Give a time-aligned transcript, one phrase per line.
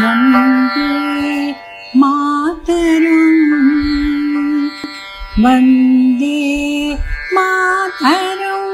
[0.00, 0.90] Vande
[2.00, 3.40] Mataram
[5.44, 6.40] Vande
[7.36, 8.70] Mataram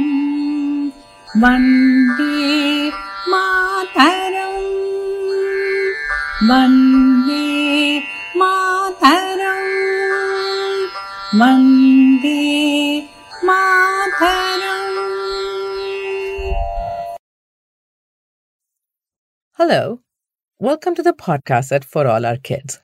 [1.43, 2.68] Vande
[6.49, 7.99] Vande
[8.37, 9.69] Mataram
[11.39, 12.41] Vande
[13.49, 14.83] Mataram
[19.57, 20.01] Hello.
[20.59, 22.81] Welcome to the podcast at For All Our Kids.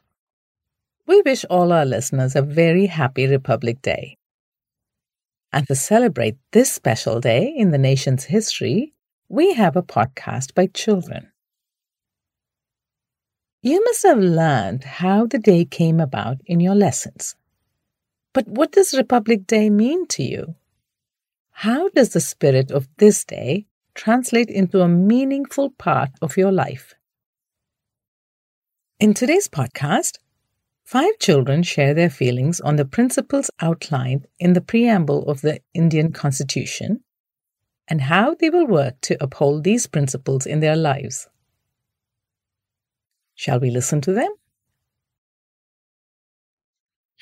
[1.06, 4.18] We wish all our listeners a very happy Republic Day.
[5.52, 8.94] And to celebrate this special day in the nation's history,
[9.28, 11.32] we have a podcast by children.
[13.67, 17.35] You must have learned how the day came about in your lessons.
[18.33, 20.55] But what does Republic Day mean to you?
[21.51, 26.95] How does the spirit of this day translate into a meaningful part of your life?
[29.01, 30.19] In today's podcast,
[30.85, 36.13] five children share their feelings on the principles outlined in the preamble of the Indian
[36.13, 37.01] Constitution
[37.89, 41.27] and how they will work to uphold these principles in their lives.
[43.37, 44.31] Shall we listen to them?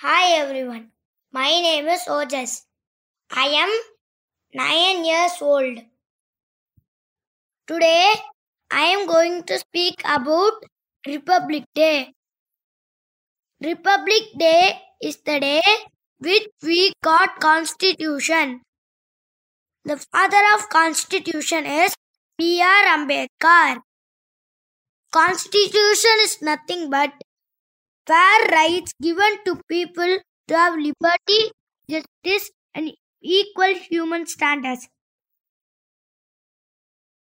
[0.01, 0.93] Hi everyone,
[1.33, 2.63] my name is Ojas.
[3.33, 3.71] I am
[4.55, 5.79] 9 years old.
[7.67, 8.13] Today
[8.71, 10.53] I am going to speak about
[11.05, 12.13] Republic Day.
[13.61, 15.63] Republic Day is the day
[16.19, 18.61] which we got Constitution.
[19.85, 21.93] The father of Constitution is
[22.39, 22.85] B.R.
[22.99, 23.81] Ambedkar.
[25.15, 27.13] Constitution is nothing but
[28.05, 31.53] fair rights given to people to have liberty,
[31.89, 32.91] justice, and
[33.23, 34.89] equal human standards.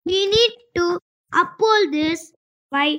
[0.04, 1.00] We need to
[1.32, 2.30] uphold this
[2.70, 2.98] by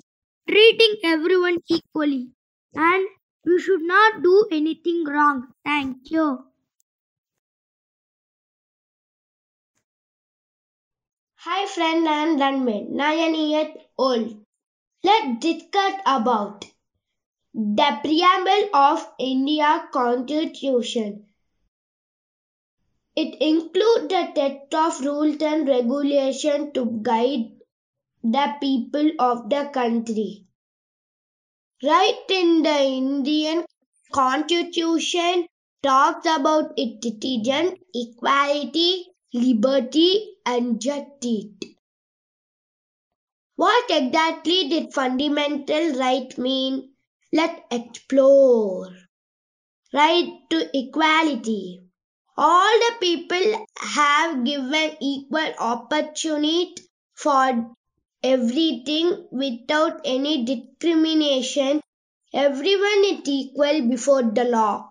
[0.50, 2.32] treating everyone equally
[2.74, 3.08] and
[3.46, 5.50] we should not do anything wrong.
[5.64, 6.46] Thank you.
[11.36, 14.49] Hi friend landmate, 9 years old.
[15.04, 16.66] Let's discuss about
[17.54, 21.26] the preamble of India Constitution.
[23.16, 27.52] It includes the set of rules and regulations to guide
[28.24, 30.46] the people of the country.
[31.84, 33.66] Right in the Indian
[34.14, 35.48] Constitution
[35.84, 41.48] talks about its citizen equality, liberty and justice.
[43.60, 46.94] What exactly did fundamental right mean?
[47.34, 48.88] Let's explore.
[49.94, 51.84] Right to equality.
[52.38, 56.76] All the people have given equal opportunity
[57.16, 57.76] for
[58.24, 61.82] everything without any discrimination.
[62.34, 64.90] Everyone is equal before the law.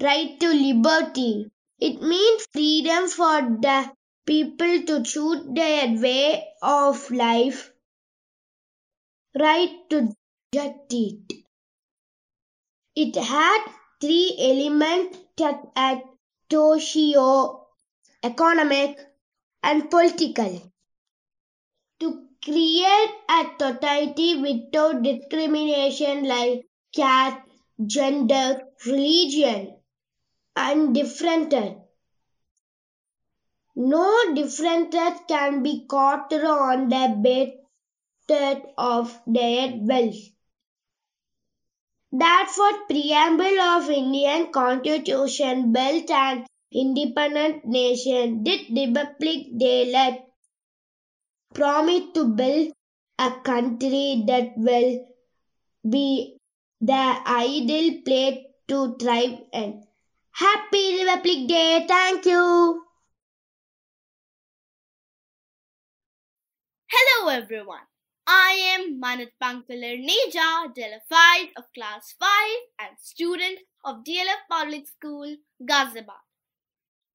[0.00, 1.50] Right to liberty.
[1.80, 3.90] It means freedom for the
[4.26, 7.72] people to choose their way of life.
[9.38, 10.14] Right to
[10.54, 11.44] judge It
[12.94, 13.66] It had
[14.00, 15.98] three elements such as
[16.50, 17.66] socio,
[18.22, 18.98] economic,
[19.62, 20.72] and political.
[22.00, 27.38] To create a society without discrimination like caste,
[27.86, 29.78] gender, religion,
[30.56, 31.81] and differences.
[33.84, 40.22] No differences can be caught on the basis of their wealth.
[42.10, 48.44] What preamble of Indian Constitution built an independent nation.
[48.44, 50.28] Did Republic Day let
[51.52, 52.72] promise to build
[53.18, 55.06] a country that will
[55.88, 56.36] be
[56.80, 59.84] the ideal place to thrive in.
[60.30, 61.84] Happy Republic Day!
[61.88, 62.91] Thank you!
[66.94, 67.86] Hello everyone.
[68.26, 72.28] I am Manat Pankalar Neja, DLF of class 5
[72.80, 76.24] and student of DLF Public School, Ghaziabad.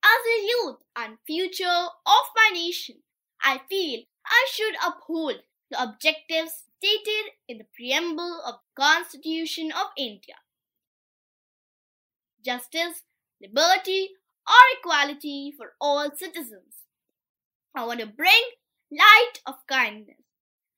[0.04, 2.96] As a youth and future of my nation,
[3.44, 5.36] I feel I should uphold
[5.70, 10.38] the objectives stated in the preamble of the Constitution of India.
[12.44, 13.04] Justice,
[13.40, 14.10] liberty,
[14.48, 16.74] or equality for all citizens.
[17.76, 18.42] I want to bring
[18.92, 20.18] light of kindness,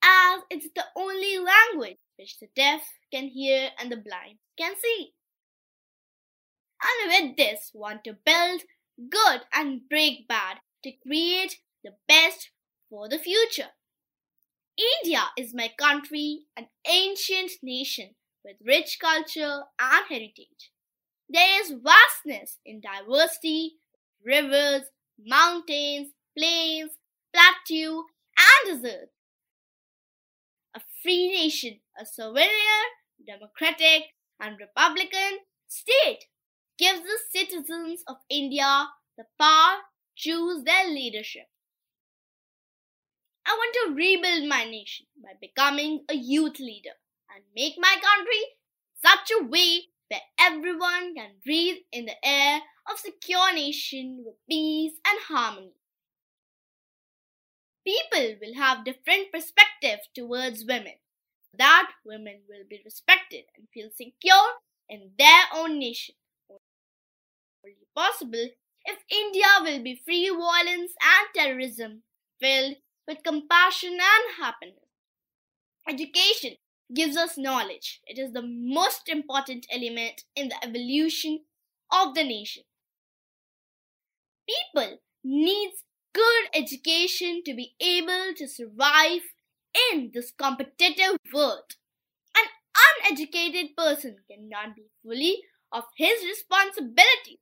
[0.03, 5.13] as it's the only language which the deaf can hear and the blind can see.
[6.81, 8.61] And with this, want to build
[9.09, 12.51] good and break bad to create the best
[12.89, 13.69] for the future.
[15.03, 18.15] India is my country, an ancient nation
[18.45, 20.71] with rich culture and heritage.
[21.29, 23.75] There is vastness in diversity,
[24.25, 24.83] rivers,
[25.23, 26.91] mountains, plains,
[27.33, 28.05] plateau,
[28.37, 29.11] and deserts.
[30.75, 32.47] A free nation, a sovereign,
[33.25, 34.03] democratic,
[34.39, 36.25] and republican state
[36.77, 38.87] gives the citizens of India
[39.17, 41.47] the power to choose their leadership.
[43.45, 46.95] I want to rebuild my nation by becoming a youth leader
[47.33, 48.43] and make my country
[49.03, 54.93] such a way where everyone can breathe in the air of secure nation with peace
[55.05, 55.73] and harmony.
[57.89, 60.93] People will have different perspective towards women.
[61.57, 64.49] That women will be respected and feel secure
[64.87, 66.13] in their own nation.
[67.65, 68.49] Only possible
[68.85, 72.03] if India will be free violence and terrorism,
[72.39, 72.75] filled
[73.07, 74.75] with compassion and happiness.
[75.87, 76.57] Education
[76.93, 78.01] gives us knowledge.
[78.05, 81.39] It is the most important element in the evolution
[81.91, 82.63] of the nation.
[84.47, 85.83] People needs
[86.19, 89.21] good education to be able to survive
[89.91, 91.75] in this competitive world.
[92.35, 92.47] An
[92.87, 97.39] uneducated person cannot be fully of his responsibility.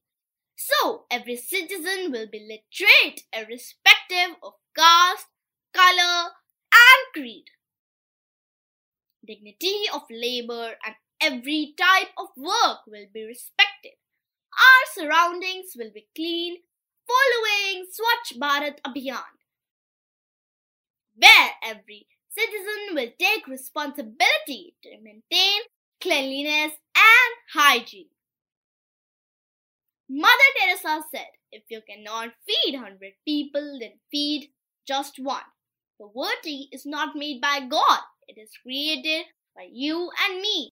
[0.56, 5.28] So every citizen will be literate irrespective of caste,
[5.74, 6.32] color,
[6.72, 7.46] and creed
[9.28, 13.92] dignity of labor, and every type of work will be respected.
[14.58, 16.58] Our surroundings will be clean,
[17.08, 19.36] following Swachh Bharat Abhiyan,
[21.16, 22.08] where every
[22.38, 25.62] citizen will take responsibility to maintain
[26.02, 28.10] cleanliness and hygiene.
[30.10, 34.50] Mother Teresa said, if you cannot feed 100 people, then feed
[34.88, 35.42] just one.
[36.00, 39.26] Poverty is not made by God, it is created
[39.56, 40.74] by you and me.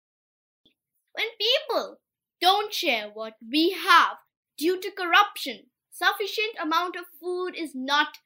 [1.12, 1.98] When people
[2.40, 4.16] don't share what we have
[4.56, 5.66] due to corruption,
[6.02, 8.18] sufficient amount of food is not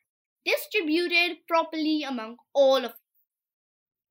[0.44, 2.98] distributed properly among all of us.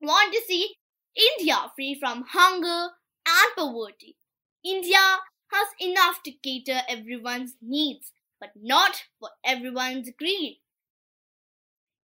[0.01, 0.75] Want to see
[1.15, 2.89] India free from hunger
[3.27, 4.17] and poverty.
[4.65, 5.19] India
[5.51, 10.59] has enough to cater everyone's needs, but not for everyone's greed.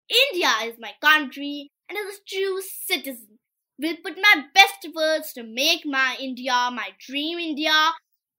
[0.10, 3.40] India is my country and as a true citizen
[3.78, 7.92] will put my best efforts to make my India my dream India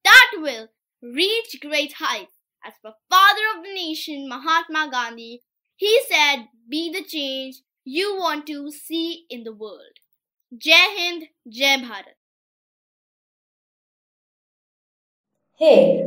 [0.04, 0.68] that will
[1.02, 2.39] reach great heights.
[2.62, 5.40] As for father of the nation Mahatma Gandhi,
[5.76, 9.96] he said, be the change you want to see in the world.
[10.56, 12.18] Jai Hind, Jai Bharat.
[15.58, 16.04] Hey,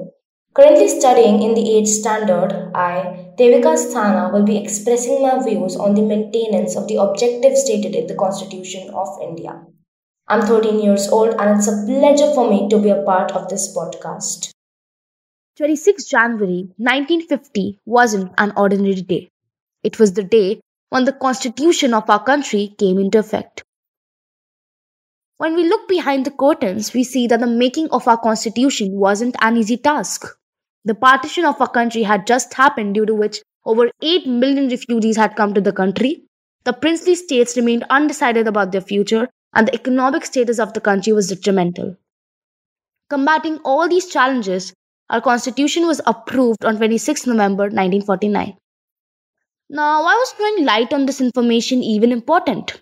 [0.53, 5.95] currently studying in the 8th standard, I, Devika Sthana, will be expressing my views on
[5.95, 9.65] the maintenance of the objectives stated in the Constitution of India.
[10.27, 13.49] I'm 13 years old and it's a pleasure for me to be a part of
[13.49, 14.52] this podcast.
[15.57, 19.29] 26 January 1950 wasn't an ordinary day.
[19.83, 23.63] It was the day when the constitution of our country came into effect.
[25.37, 29.35] When we look behind the curtains, we see that the making of our constitution wasn't
[29.41, 30.25] an easy task.
[30.85, 35.17] The partition of our country had just happened, due to which over 8 million refugees
[35.17, 36.23] had come to the country.
[36.63, 41.13] The princely states remained undecided about their future, and the economic status of the country
[41.13, 41.95] was detrimental.
[43.11, 44.73] Combating all these challenges,
[45.09, 48.57] our constitution was approved on 26 November 1949.
[49.69, 52.81] Now, why was throwing light on this information even important?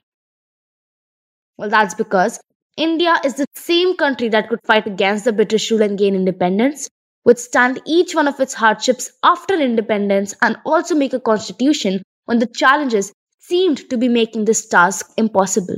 [1.57, 2.41] Well, that's because
[2.75, 6.89] India is the same country that could fight against the British rule and gain independence,
[7.23, 12.47] withstand each one of its hardships after independence, and also make a constitution when the
[12.47, 15.77] challenges seemed to be making this task impossible.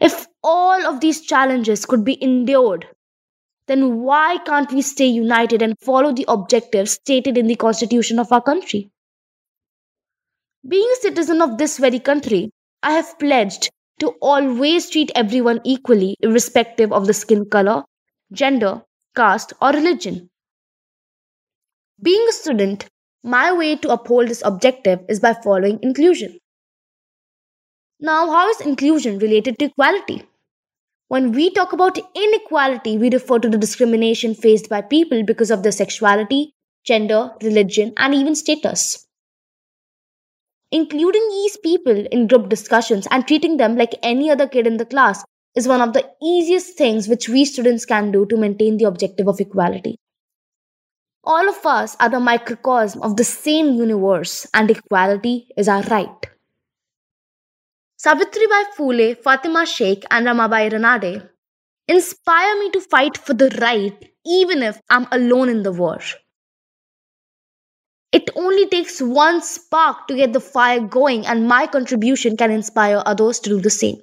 [0.00, 2.86] If all of these challenges could be endured,
[3.66, 8.30] then why can't we stay united and follow the objectives stated in the constitution of
[8.32, 8.90] our country?
[10.66, 12.50] Being a citizen of this very country,
[12.82, 17.84] I have pledged to always treat everyone equally, irrespective of the skin color,
[18.32, 18.82] gender,
[19.14, 20.28] caste, or religion.
[22.02, 22.86] Being a student,
[23.22, 26.38] my way to uphold this objective is by following inclusion.
[28.00, 30.26] Now, how is inclusion related to equality?
[31.08, 35.62] When we talk about inequality, we refer to the discrimination faced by people because of
[35.62, 39.06] their sexuality, gender, religion, and even status.
[40.72, 44.86] Including these people in group discussions and treating them like any other kid in the
[44.86, 48.84] class is one of the easiest things which we students can do to maintain the
[48.84, 49.96] objective of equality.
[51.22, 56.33] All of us are the microcosm of the same universe, and equality is our right.
[58.04, 61.26] Savitribai Phule, Fatima Sheikh, and Ramabai Ranade
[61.88, 66.00] inspire me to fight for the right even if I'm alone in the war.
[68.12, 73.02] It only takes one spark to get the fire going, and my contribution can inspire
[73.06, 73.96] others to do the same.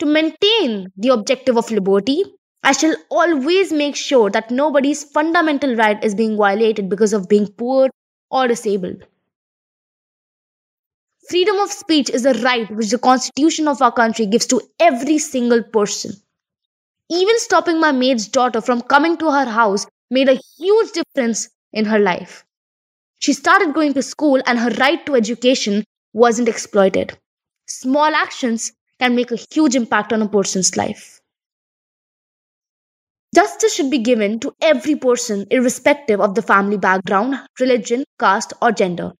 [0.00, 2.24] To maintain the objective of liberty,
[2.64, 7.46] I shall always make sure that nobody's fundamental right is being violated because of being
[7.46, 7.88] poor
[8.32, 9.04] or disabled.
[11.28, 15.18] Freedom of speech is a right which the constitution of our country gives to every
[15.18, 16.12] single person.
[17.10, 21.84] Even stopping my maid's daughter from coming to her house made a huge difference in
[21.84, 22.44] her life.
[23.20, 27.18] She started going to school and her right to education wasn't exploited.
[27.66, 31.20] Small actions can make a huge impact on a person's life.
[33.34, 38.72] Justice should be given to every person, irrespective of the family background, religion, caste, or
[38.72, 39.12] gender.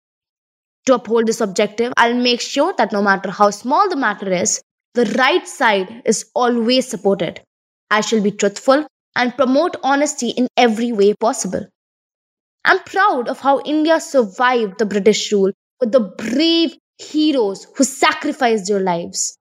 [0.89, 4.63] To uphold this objective, I'll make sure that no matter how small the matter is,
[4.95, 7.43] the right side is always supported.
[7.91, 11.67] I shall be truthful and promote honesty in every way possible.
[12.65, 18.69] I'm proud of how India survived the British rule with the brave heroes who sacrificed
[18.69, 19.37] their lives.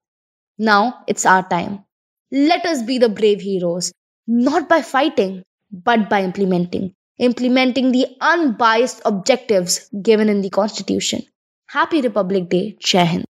[0.58, 1.86] Now it's our time.
[2.30, 3.94] Let us be the brave heroes,
[4.28, 6.94] not by fighting, but by implementing.
[7.20, 11.22] Implementing the unbiased objectives given in the Constitution.
[11.70, 13.26] Happy Republic Day, Hind.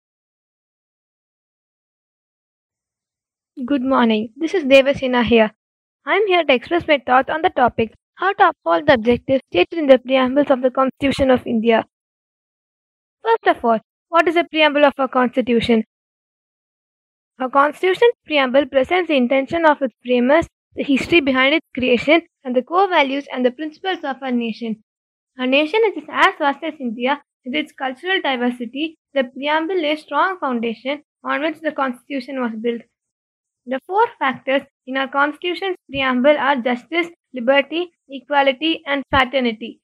[3.64, 4.30] Good morning.
[4.36, 5.52] This is Devasena here.
[6.04, 9.44] I am here to express my thoughts on the topic how to uphold the objectives
[9.52, 11.86] stated in the preambles of the Constitution of India.
[13.22, 15.84] First of all, what is the preamble of a Constitution?
[17.40, 22.56] A Constitution preamble presents the intention of its framers, the history behind its creation, and
[22.56, 24.82] the core values and the principles of a nation.
[25.38, 28.98] Our nation is as vast as India with its cultural diversity.
[29.14, 32.82] The preamble lays strong foundation on which the Constitution was built.
[33.66, 39.82] The four factors in our Constitution's preamble are justice, liberty, equality, and fraternity.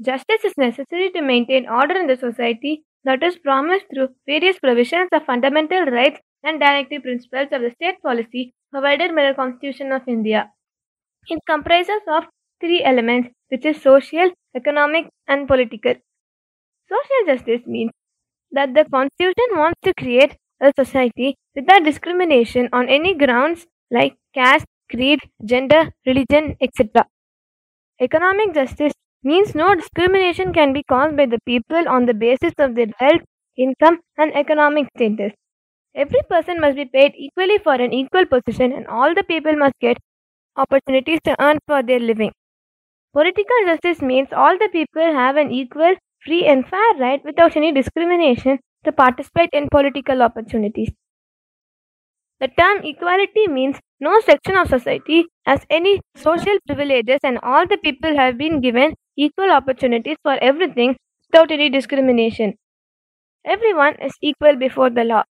[0.00, 5.10] Justice is necessary to maintain order in the society that is promised through various provisions
[5.12, 10.08] of fundamental rights and directive principles of the state policy provided by the Constitution of
[10.08, 10.50] India.
[11.28, 12.24] It comprises of
[12.60, 15.94] three elements, which is social, economic, and political.
[16.88, 17.92] Social justice means
[18.52, 24.66] that the Constitution wants to create a society without discrimination on any grounds like caste,
[24.90, 27.06] creed, gender, religion, etc.
[28.00, 32.74] Economic justice means no discrimination can be caused by the people on the basis of
[32.74, 33.22] their wealth,
[33.56, 35.32] income, and economic status.
[35.94, 39.78] Every person must be paid equally for an equal position, and all the people must
[39.80, 39.98] get
[40.56, 42.32] opportunities to earn for their living.
[43.12, 47.72] Political justice means all the people have an equal, free, and fair right without any
[47.72, 50.90] discrimination to participate in political opportunities.
[52.40, 57.76] The term equality means no section of society has any social privileges and all the
[57.76, 60.96] people have been given equal opportunities for everything
[61.30, 62.54] without any discrimination.
[63.44, 65.24] Everyone is equal before the law.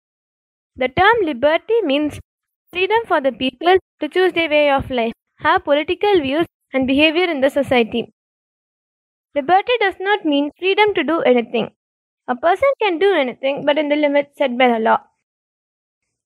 [0.76, 2.20] The term liberty means
[2.72, 7.24] freedom for the people to choose their way of life, have political views, and behavior
[7.24, 8.12] in the society.
[9.34, 11.72] Liberty does not mean freedom to do anything.
[12.28, 15.00] A person can do anything but in the limits set by the law.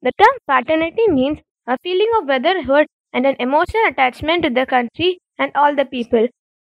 [0.01, 5.19] The term fraternity means a feeling of brotherhood and an emotional attachment to the country
[5.39, 6.29] and all the people.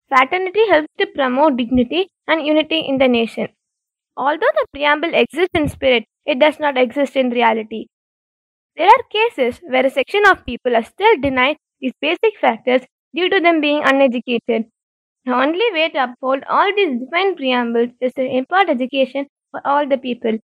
[0.10, 3.50] Fraternity helps to promote dignity and unity in the nation.
[4.18, 7.88] Although the preamble exists in spirit, it does not exist in reality.
[8.78, 12.84] There are cases where a section of people are still denied these basic factors
[13.16, 14.72] due to them being uneducated.
[15.28, 19.86] The only way to uphold all these defined preambles is to impart education for all
[19.88, 20.40] the people.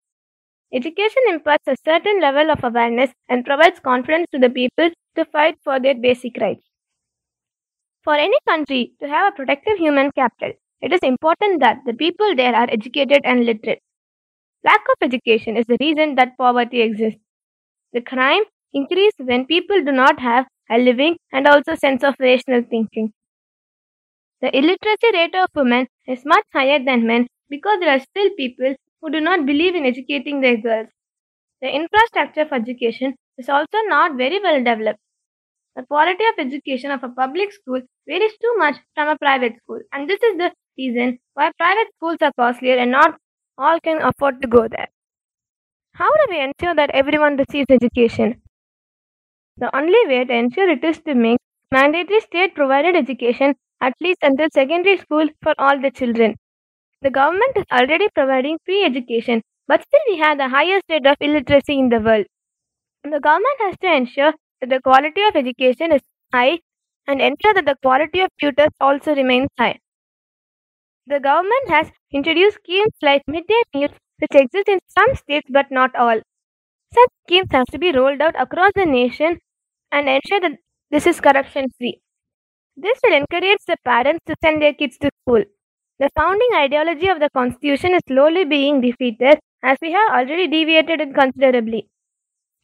[0.73, 5.57] Education imparts a certain level of awareness and provides confidence to the people to fight
[5.63, 6.65] for their basic rights.
[8.03, 12.35] For any country to have a productive human capital, it is important that the people
[12.35, 13.81] there are educated and literate.
[14.63, 17.21] Lack of education is the reason that poverty exists.
[17.93, 18.43] The crime
[18.73, 23.13] increases when people do not have a living and also sense of rational thinking.
[24.41, 28.75] The illiteracy rate of women is much higher than men because there are still people
[29.01, 30.89] who do not believe in educating their girls.
[31.61, 34.99] The infrastructure of education is also not very well developed.
[35.75, 39.81] The quality of education of a public school varies too much from a private school,
[39.93, 43.19] and this is the reason why private schools are costlier and not
[43.57, 44.89] all can afford to go there.
[45.93, 48.41] How do we ensure that everyone receives education?
[49.57, 51.37] The only way to ensure it is to make
[51.71, 56.35] mandatory state provided education at least until secondary school for all the children.
[57.01, 61.17] The government is already providing free education, but still we have the highest rate of
[61.21, 62.25] illiteracy in the world.
[63.03, 66.01] The government has to ensure that the quality of education is
[66.33, 66.59] high
[67.07, 69.79] and ensure that the quality of tutors also remains high.
[71.07, 75.93] The government has introduced schemes like midday meals which exist in some states but not
[75.93, 76.21] all.
[76.93, 79.39] Such schemes have to be rolled out across the nation
[79.91, 80.59] and ensure that
[80.91, 82.01] this is corruption free.
[82.81, 85.43] This will encourage the parents to send their kids to school.
[85.99, 91.01] The founding ideology of the constitution is slowly being defeated as we have already deviated
[91.01, 91.89] it considerably.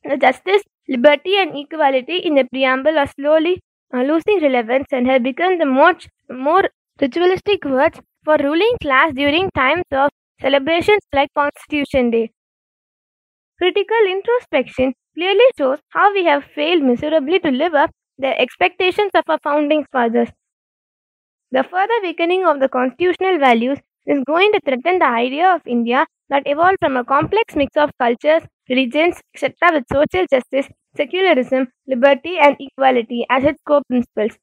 [0.03, 3.61] The justice, liberty, and equality in the preamble are slowly
[3.93, 5.95] uh, losing relevance and have become the more,
[6.29, 6.63] more
[7.01, 10.09] ritualistic words for ruling class during times of
[10.41, 12.31] celebrations like Constitution Day.
[13.57, 19.23] Critical introspection clearly shows how we have failed miserably to live up the expectations of
[19.29, 20.29] our founding fathers.
[21.51, 26.05] The further weakening of the constitutional values is going to threaten the idea of India
[26.29, 32.37] that evolved from a complex mix of cultures, religions, etc., with social justice, secularism, liberty,
[32.37, 34.37] and equality as its core principles.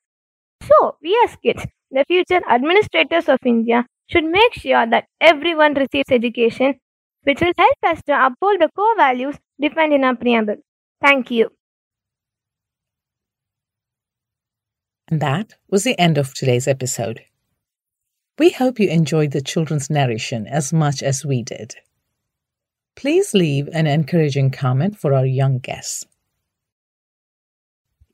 [0.63, 6.11] So, we as kids, the future administrators of India, should make sure that everyone receives
[6.11, 6.81] education,
[7.25, 10.57] which will help us to uphold the core values defined in our preamble.
[11.03, 11.51] Thank you.
[15.13, 17.21] And that was the end of today's episode.
[18.39, 21.75] We hope you enjoyed the children's narration as much as we did.
[22.97, 26.07] Please leave an encouraging comment for our young guests.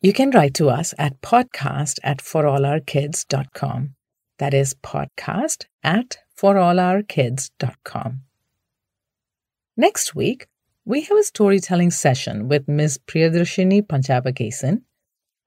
[0.02, 3.94] You can write to us at podcast at forallourkids.com.
[4.38, 8.22] That is podcast at forallourkids.com.
[9.76, 10.48] Next week,
[10.84, 12.98] we have a storytelling session with Ms.
[13.06, 14.82] Priyadarshini Panchabakesan,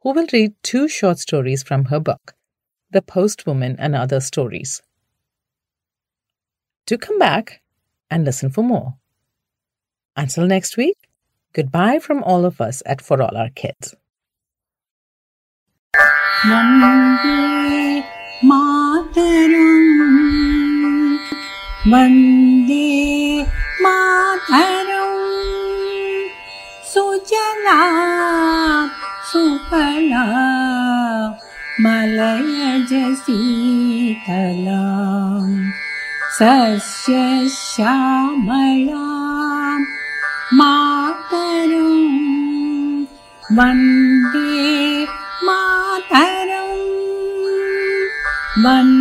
[0.02, 2.34] who will read two short stories from her book,
[2.90, 4.82] The Postwoman and Other Stories.
[6.88, 7.62] Do come back
[8.10, 8.96] and listen for more.
[10.16, 10.98] Until next week,
[11.54, 13.96] goodbye from all of us at For All Our Kids.
[16.44, 18.04] Vande,
[18.42, 20.00] Mataram,
[21.86, 23.46] Vande,
[23.84, 25.12] Mataram,
[26.84, 28.21] Sujala.
[29.71, 30.23] Suphala
[31.85, 34.81] मलयज Sheetla
[36.39, 37.77] सस्यश्यामला
[40.61, 41.95] Mataram
[43.59, 44.65] Vande
[45.49, 46.83] Mataram
[48.65, 49.00] Vande